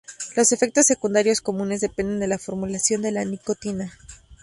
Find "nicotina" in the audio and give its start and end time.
3.23-3.93